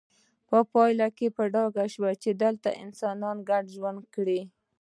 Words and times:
په 0.49 0.57
پایله 0.71 1.07
کې 1.17 1.27
په 1.35 1.43
ډاګه 1.53 1.85
شوه 1.93 2.11
چې 2.21 2.29
دلته 2.43 2.69
انسانانو 2.83 3.45
ګډ 3.49 3.65
ژوند 3.75 4.01
کړی 4.15 4.41